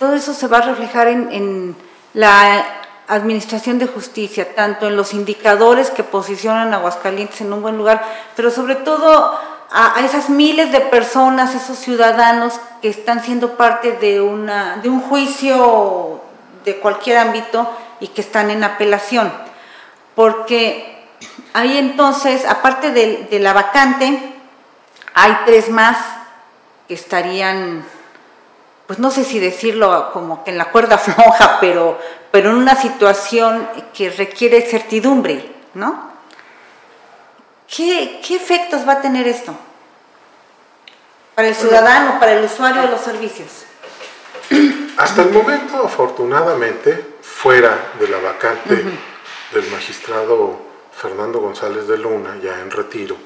[0.00, 1.76] todo eso se va a reflejar en,
[2.14, 2.64] la
[3.10, 8.02] administración de justicia, tanto en los indicadores que posicionan a Aguascalientes en un buen lugar,
[8.36, 9.38] pero sobre todo
[9.70, 15.00] a, esas miles de personas, esos ciudadanos que están siendo parte de, una, de un
[15.00, 16.20] juicio
[16.64, 17.70] de cualquier ámbito
[18.00, 19.32] y que están en apelación.
[20.14, 21.06] Porque
[21.52, 24.34] ahí entonces, aparte de, de la vacante,
[25.14, 25.98] hay tres más
[26.88, 27.84] que estarían
[28.90, 31.96] pues no sé si decirlo como que en la cuerda floja, pero,
[32.30, 36.10] pero en una situación que requiere certidumbre, ¿no?
[37.66, 39.54] ¿Qué, efectos va a tener esto
[41.34, 43.64] para el ciudadano, para el usuario de los servicios?
[44.96, 48.84] Hasta el momento, afortunadamente, fuera de la vacante
[49.52, 50.60] del magistrado
[50.92, 53.16] Fernando González de Luna, ya en retiro,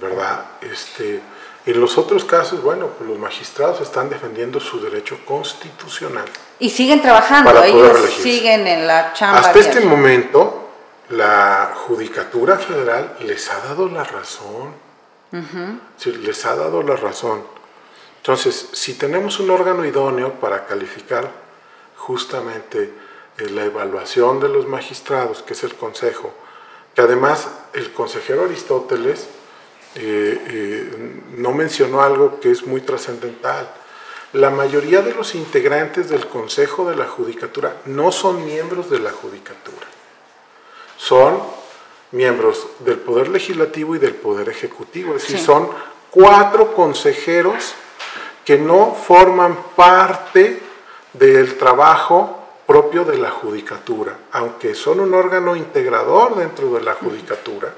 [0.00, 0.46] ¿verdad?
[0.60, 1.20] Este,
[1.64, 6.24] en los otros casos, bueno, pues los magistrados están defendiendo su derecho constitucional.
[6.58, 9.40] Y siguen trabajando, ellos siguen en la chamba.
[9.40, 10.68] Hasta este momento,
[11.10, 14.74] la Judicatura Federal les ha dado la razón.
[16.04, 17.44] les ha dado la razón.
[18.16, 21.30] Entonces, si tenemos un órgano idóneo para calificar
[21.96, 22.92] justamente
[23.38, 26.32] eh, la evaluación de los magistrados, que es el Consejo,
[26.94, 29.28] que además el consejero Aristóteles
[31.36, 33.68] no mencionó algo que es muy trascendental.
[34.32, 39.10] La mayoría de los integrantes del Consejo de la Judicatura no son miembros de la
[39.10, 39.86] Judicatura.
[40.96, 41.38] Son
[42.12, 45.16] miembros del Poder Legislativo y del Poder Ejecutivo.
[45.16, 45.68] Es decir, son
[46.10, 47.74] cuatro consejeros
[48.44, 50.60] que no forman parte
[51.12, 57.74] del trabajo propio de la Judicatura, aunque son un órgano integrador dentro de la Judicatura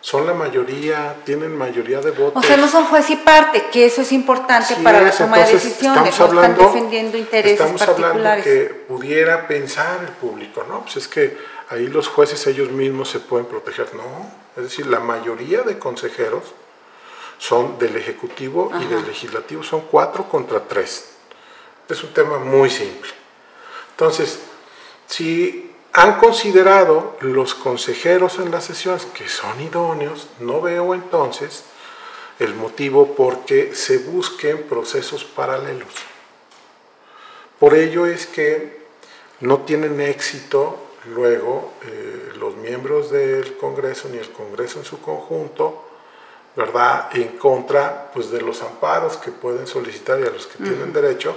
[0.00, 2.42] son la mayoría, tienen mayoría de votos.
[2.42, 5.52] O sea, no son juez y parte, que eso es importante para la toma de
[5.52, 8.16] decisiones, estamos hablando, están defendiendo intereses estamos particulares.
[8.16, 10.82] hablando que pudiera pensar el público, ¿no?
[10.82, 11.36] Pues es que
[11.68, 14.30] ahí los jueces ellos mismos se pueden proteger, no.
[14.56, 16.44] Es decir, la mayoría de consejeros
[17.38, 21.10] son del Ejecutivo y del Legislativo, son cuatro contra tres.
[21.88, 23.10] Es un tema muy simple.
[23.92, 24.40] Entonces,
[25.06, 31.64] si han considerado los consejeros en las sesiones que son idóneos, no veo entonces
[32.38, 35.92] el motivo por qué se busquen procesos paralelos.
[37.58, 38.80] Por ello es que
[39.40, 40.78] no tienen éxito
[41.14, 45.84] luego eh, los miembros del Congreso ni el Congreso en su conjunto,
[46.56, 47.10] ¿verdad?
[47.12, 51.34] En contra pues, de los amparos que pueden solicitar y a los que tienen derecho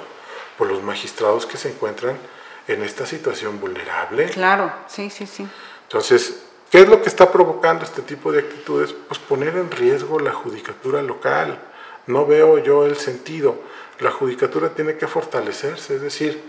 [0.57, 2.17] por los magistrados que se encuentran
[2.67, 4.29] en esta situación vulnerable.
[4.29, 5.47] Claro, sí, sí, sí.
[5.83, 8.93] Entonces, ¿qué es lo que está provocando este tipo de actitudes?
[9.07, 11.59] Pues poner en riesgo la judicatura local.
[12.07, 13.55] No veo yo el sentido.
[13.99, 16.41] La judicatura tiene que fortalecerse, es decir,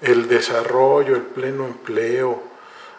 [0.00, 2.42] el desarrollo, el pleno empleo,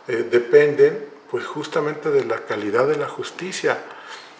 [0.07, 3.77] eh, dependen pues justamente de la calidad de la justicia.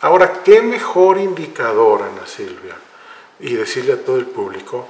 [0.01, 2.75] Ahora, ¿qué mejor indicador, Ana Silvia?
[3.39, 4.87] Y decirle a todo el público,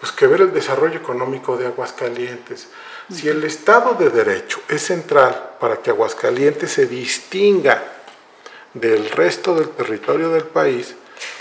[0.00, 2.68] pues que ver el desarrollo económico de Aguascalientes.
[3.12, 7.82] Si el Estado de Derecho es central para que Aguascalientes se distinga
[8.74, 10.94] del resto del territorio del país,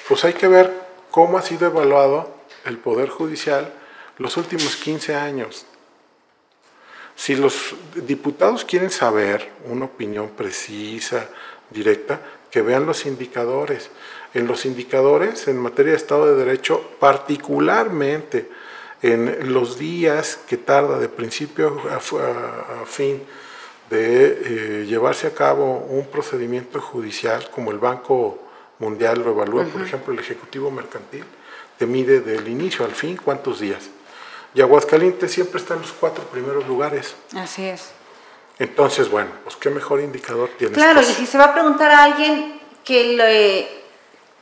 [0.08, 0.74] pues hay que ver
[1.12, 2.34] cómo ha sido evaluado
[2.66, 3.74] el Poder Judicial
[4.18, 5.66] los últimos 15 años.
[7.16, 11.30] Si los diputados quieren saber una opinión precisa,
[11.70, 13.90] directa, que vean los indicadores
[14.36, 18.50] en los indicadores en materia de Estado de Derecho, particularmente
[19.02, 23.24] en los días que tarda de principio a, fin
[23.90, 28.40] de eh, llevarse a cabo un procedimiento judicial, como el Banco
[28.80, 31.24] Mundial lo evalúa, por ejemplo, el Ejecutivo Mercantil,
[31.78, 33.90] te mide del inicio al fin cuántos días.
[34.54, 37.16] Y Aguascalientes siempre está en los cuatro primeros lugares.
[37.36, 37.92] Así es.
[38.60, 40.78] Entonces, bueno, pues qué mejor indicador tienes.
[40.78, 43.85] Claro, y si se va a preguntar a alguien que le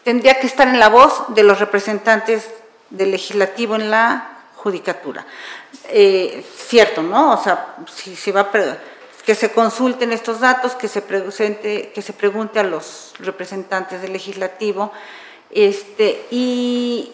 [0.03, 2.49] tendría que estar en la voz de los representantes
[2.89, 5.25] del legislativo en la judicatura.
[5.89, 7.33] Eh, cierto, ¿no?
[7.33, 8.51] O sea, si se va a
[9.25, 14.13] que se consulten estos datos, que se, presente, que se pregunte a los representantes del
[14.13, 14.91] legislativo,
[15.49, 17.11] este, y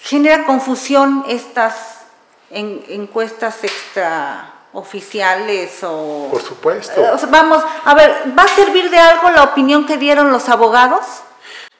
[0.00, 2.00] genera confusión estas
[2.50, 6.28] encuestas extraoficiales o...
[6.30, 7.00] Por supuesto.
[7.00, 11.22] Eh, vamos, a ver, ¿va a servir de algo la opinión que dieron los abogados?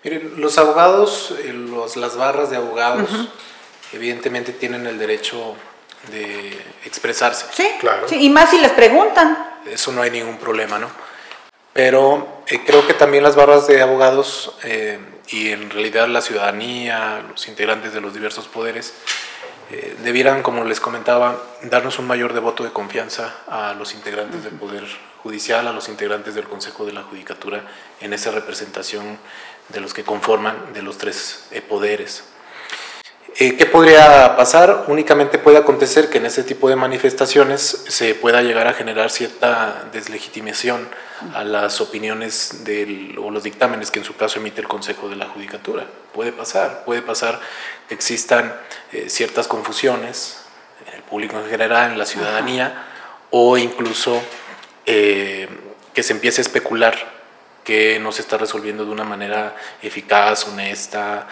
[0.05, 3.09] Miren, los abogados, eh, los, las barras de abogados,
[3.93, 5.55] evidentemente tienen el derecho
[6.11, 7.47] de expresarse.
[7.53, 8.07] Sí, claro.
[8.11, 9.39] y más si les preguntan.
[9.71, 10.91] Eso no hay ningún problema, ¿no?
[11.73, 17.23] Pero eh, creo que también las barras de abogados eh, y en realidad la ciudadanía,
[17.31, 18.95] los integrantes de los diversos poderes,
[20.03, 24.85] debieran, como les comentaba, darnos un mayor devoto de confianza a los integrantes del Poder
[25.23, 27.65] Judicial, a los integrantes del Consejo de la Judicatura
[28.03, 29.19] en esa representación
[29.69, 32.25] de los que conforman de los tres eh, poderes.
[33.39, 34.85] Eh, ¿Qué podría pasar?
[34.89, 39.89] Únicamente puede acontecer que en este tipo de manifestaciones se pueda llegar a generar cierta
[39.91, 40.87] deslegitimación
[41.35, 45.17] a las opiniones del, o los dictámenes que en su caso emite el Consejo de
[45.17, 45.87] la Judicatura.
[46.13, 47.41] Puede pasar, puede pasar
[47.89, 48.55] que existan
[48.93, 50.41] eh, ciertas confusiones
[50.87, 52.87] en el público en general, en la ciudadanía,
[53.31, 54.21] o incluso
[54.85, 57.22] que se empiece a especular
[57.65, 61.29] que no se está resolviendo de una manera eficaz, honesta,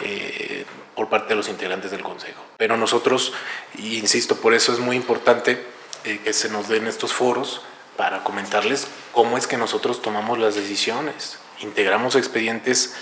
[0.00, 2.42] eh, por parte de los integrantes del Consejo.
[2.56, 3.32] Pero nosotros,
[3.78, 5.64] insisto, por eso es muy importante
[6.04, 7.62] eh, que se nos den estos foros
[7.96, 11.38] para comentarles cómo es que nosotros tomamos las decisiones.
[11.60, 12.94] Integramos expedientes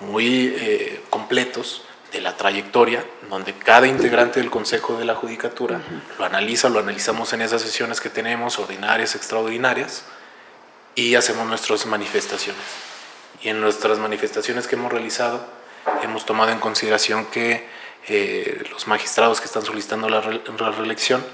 [0.00, 5.80] muy eh, completos de la trayectoria, donde cada integrante del Consejo de la Judicatura
[6.18, 10.04] lo analiza, lo analizamos en esas sesiones que tenemos, ordinarias, extraordinarias,
[10.96, 12.62] y hacemos nuestras manifestaciones.
[13.42, 15.46] Y en nuestras manifestaciones que hemos realizado,
[16.02, 17.68] hemos tomado en consideración que
[18.08, 20.20] eh, los magistrados que están solicitando la,
[20.70, 21.24] reelección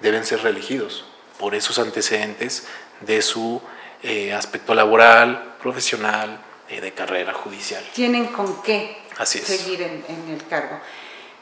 [0.00, 1.04] deben ser reelegidos
[1.38, 2.66] por esos antecedentes
[3.00, 3.60] de su
[4.02, 6.38] eh, aspecto laboral, profesional,
[6.68, 7.82] eh, de carrera judicial.
[7.94, 10.78] Tienen con qué seguir en, en, el cargo.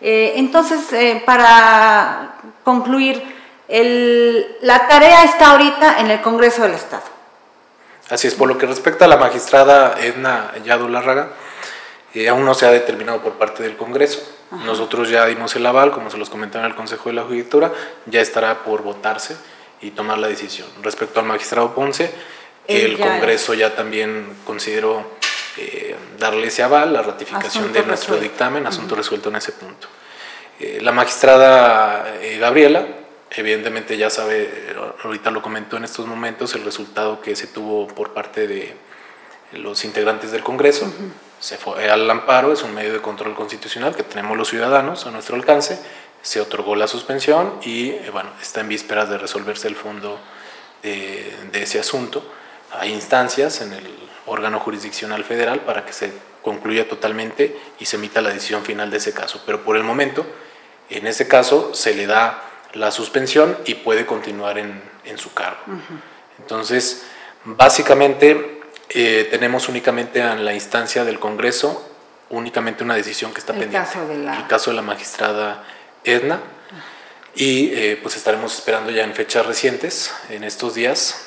[0.00, 3.22] entonces, para concluir,
[3.68, 7.15] el, la tarea está ahorita en el Congreso del Estado.
[8.08, 11.30] Así es, por lo que respecta a la magistrada Edna Yadu Larraga,
[12.14, 14.22] eh, aún no se ha determinado por parte del Congreso.
[14.64, 17.72] Nosotros ya dimos el aval, como se los comentaba en el Consejo de la Judicatura,
[18.06, 19.36] ya estará por votarse
[19.80, 20.68] y tomar la decisión.
[20.82, 22.12] Respecto al magistrado Ponce,
[22.68, 25.16] el Congreso ya también consideró
[25.56, 29.88] eh, darle ese aval, la ratificación de nuestro dictamen, asunto resuelto en ese punto.
[30.60, 32.86] Eh, la magistrada eh, Gabriela,
[33.30, 38.12] evidentemente ya sabe, ahorita lo comentó en estos momentos, el resultado que se tuvo por
[38.12, 38.76] parte de
[39.52, 40.92] los integrantes del Congreso.
[41.40, 45.10] Se fue al amparo, es un medio de control constitucional que tenemos los ciudadanos a
[45.10, 45.78] nuestro alcance.
[46.22, 50.18] Se otorgó la suspensión y bueno, está en vísperas de resolverse el fondo
[50.82, 52.24] de, de ese asunto.
[52.72, 53.86] Hay instancias en el
[54.26, 58.96] órgano jurisdiccional federal para que se concluya totalmente y se emita la decisión final de
[58.96, 59.42] ese caso.
[59.46, 60.26] Pero por el momento,
[60.90, 62.42] en ese caso, se le da
[62.76, 65.60] la suspensión y puede continuar en, en su cargo.
[66.38, 67.06] Entonces,
[67.44, 68.60] básicamente,
[68.90, 71.90] eh, tenemos únicamente en la instancia del Congreso
[72.30, 73.88] únicamente una decisión que está el pendiente.
[73.88, 74.36] Caso de la...
[74.36, 75.64] El caso de la magistrada
[76.04, 76.40] Edna.
[77.34, 81.26] Y eh, pues estaremos esperando ya en fechas recientes, en estos días,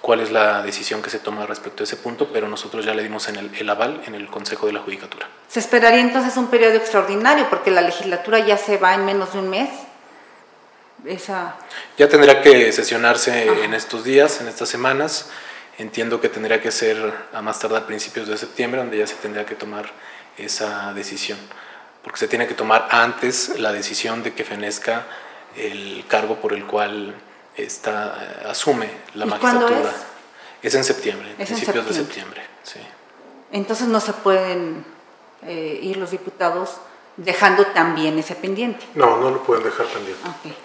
[0.00, 3.02] cuál es la decisión que se toma respecto a ese punto, pero nosotros ya le
[3.02, 5.28] dimos en el, el, aval en el Consejo de la Judicatura.
[5.48, 9.40] ¿Se esperaría entonces un periodo extraordinario porque la legislatura ya se va en menos de
[9.40, 9.68] un mes?
[11.04, 11.56] Esa...
[11.96, 13.64] Ya tendrá que sesionarse Ajá.
[13.64, 15.30] en estos días, en estas semanas.
[15.78, 19.46] Entiendo que tendría que ser a más tardar principios de septiembre, donde ya se tendría
[19.46, 19.90] que tomar
[20.36, 21.38] esa decisión,
[22.02, 25.06] porque se tiene que tomar antes la decisión de que fenezca
[25.56, 27.14] el cargo por el cual
[27.56, 29.90] está, asume la magistratura.
[30.62, 30.68] Es?
[30.68, 30.74] es?
[30.74, 31.94] en septiembre, es principios en septiembre.
[31.94, 32.42] de septiembre.
[32.62, 32.80] Sí.
[33.52, 34.84] Entonces no se pueden
[35.46, 36.76] eh, ir los diputados
[37.16, 38.84] dejando también ese pendiente.
[38.94, 40.22] No, no lo pueden dejar pendiente.
[40.38, 40.56] Okay.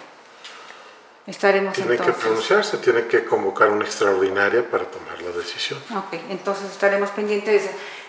[1.28, 2.15] Estaremos tiene entonces.
[2.15, 5.80] que pronunciarse, tiene que convocar una extraordinaria para tomar la decisión.
[5.95, 7.63] Ok, entonces estaremos pendientes.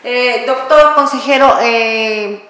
[0.05, 2.47] Eh, doctor consejero, eh,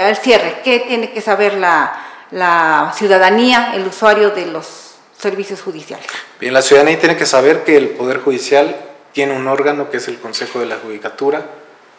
[0.00, 4.86] al cierre, ¿qué tiene que saber la, la ciudadanía, el usuario de los
[5.18, 6.06] servicios judiciales.
[6.40, 8.76] Bien, la ciudadanía tiene que saber que el Poder Judicial
[9.12, 11.46] tiene un órgano que es el Consejo de la Judicatura,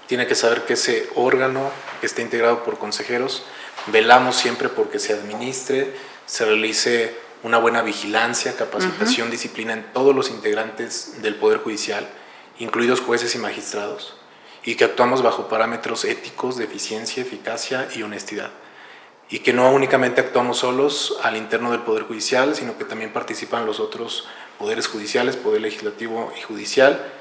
[0.07, 3.43] tiene que saber que ese órgano que está integrado por consejeros,
[3.87, 5.93] velamos siempre porque se administre,
[6.25, 9.31] se realice una buena vigilancia, capacitación, uh -huh.
[9.31, 12.07] disciplina en todos los integrantes del Poder Judicial,
[12.59, 14.15] incluidos jueces y magistrados,
[14.63, 18.51] y que actuamos bajo parámetros éticos de eficiencia, eficacia y honestidad
[19.29, 23.65] y que no únicamente actuamos solos al interno del Poder Judicial, sino que también participan
[23.65, 24.27] los otros
[24.57, 27.11] poderes judiciales, Poder Legislativo y Judicial,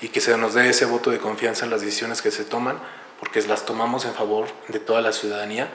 [0.00, 2.78] y que se nos dé ese voto de confianza en las decisiones que se toman,
[3.20, 5.68] porque las tomamos en favor de toda la ciudadanía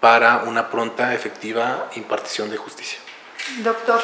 [0.00, 2.98] para una pronta, efectiva impartición de justicia.
[3.62, 4.00] Doctor.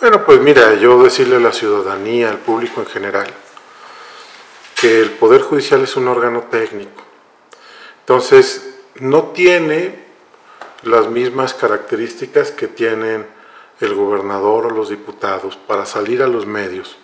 [0.00, 3.32] Bueno, pues mira, yo decirle a la ciudadanía, al público en general,
[4.74, 7.02] que el Poder Judicial es un órgano técnico.
[8.00, 10.04] Entonces, no tiene
[10.82, 13.26] las mismas características que tienen
[13.80, 16.96] el gobernador o los diputados para salir a los medios.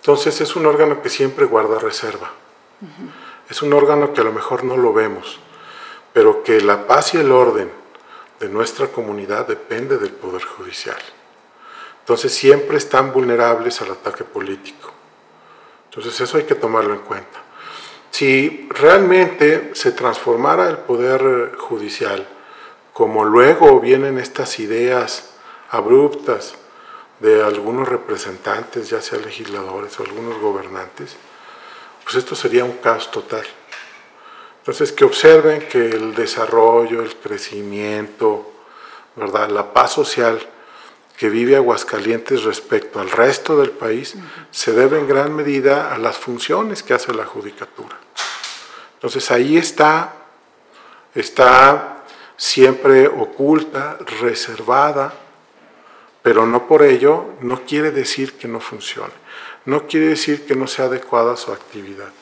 [0.00, 2.32] Entonces es un órgano que siempre guarda reserva.
[2.80, 3.10] Uh -huh.
[3.50, 5.40] Es un órgano que a lo mejor no lo vemos,
[6.12, 7.70] pero que la paz y el orden
[8.40, 10.98] de nuestra comunidad depende del Poder Judicial.
[12.00, 14.92] Entonces siempre están vulnerables al ataque político.
[15.86, 17.42] Entonces eso hay que tomarlo en cuenta.
[18.10, 22.26] Si realmente se transformara el Poder Judicial,
[22.92, 25.34] como luego vienen estas ideas
[25.70, 26.54] abruptas
[27.20, 31.16] de algunos representantes, ya sea legisladores o algunos gobernantes,
[32.04, 33.44] pues esto sería un caos total.
[34.68, 38.52] Entonces, que observen que el desarrollo, el crecimiento,
[39.16, 39.48] ¿verdad?
[39.48, 40.46] la paz social
[41.16, 44.14] que vive Aguascalientes respecto al resto del país
[44.50, 47.96] se debe en gran medida a las funciones que hace la judicatura.
[48.96, 50.16] Entonces ahí está,
[51.14, 52.04] está
[52.36, 55.14] siempre oculta, reservada,
[56.20, 59.14] pero no por ello no quiere decir que no funcione,
[59.64, 62.12] no quiere decir que no sea adecuada a su actividad.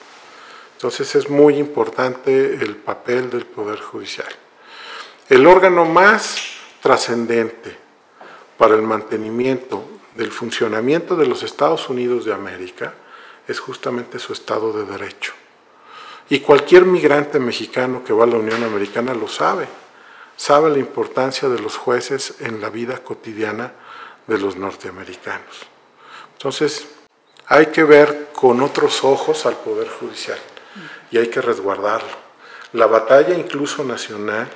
[0.77, 4.29] Entonces es muy importante el papel del Poder Judicial.
[5.27, 6.37] El órgano más
[6.83, 7.75] trascendente
[8.59, 9.83] para el mantenimiento
[10.17, 12.93] del funcionamiento de los Estados Unidos de América
[13.49, 15.33] es justamente su Estado de Derecho.
[16.29, 19.69] Y cualquier migrante mexicano que va a la Unión Americana lo sabe,
[20.37, 23.73] sabe la importancia de los jueces en la vida cotidiana
[24.27, 25.63] de los norteamericanos.
[26.35, 26.87] Entonces,
[27.47, 30.39] hay que ver con otros ojos al Poder Judicial
[31.11, 32.27] y hay que resguardarlo.
[32.73, 34.49] La batalla incluso nacional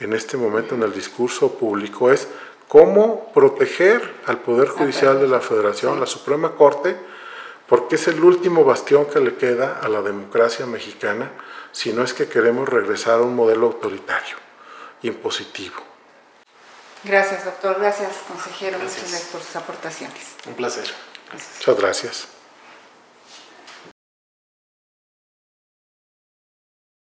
[0.00, 2.28] en este momento en el discurso público es
[2.68, 6.96] cómo proteger al Poder Judicial de la Federación, la Suprema Corte,
[7.66, 11.30] porque es el último bastión que le queda a la democracia mexicana
[11.72, 14.36] si no es que queremos regresar a un modelo autoritario,
[15.02, 15.76] impositivo.
[17.04, 17.76] Gracias, doctor.
[17.78, 18.78] Gracias, consejero.
[18.78, 18.96] Gracias.
[18.96, 20.36] Muchas gracias por sus aportaciones.
[20.46, 20.84] Un placer.
[21.30, 21.58] Gracias.
[21.58, 22.37] Muchas gracias.